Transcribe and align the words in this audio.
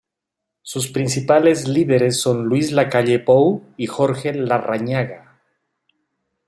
Sus 0.63 0.87
principales 0.87 1.67
líderes 1.67 2.19
son 2.19 2.45
Luis 2.45 2.71
Lacalle 2.71 3.19
Pou 3.19 3.61
y 3.77 3.85
Jorge 3.85 4.33
Larrañaga. 4.33 5.37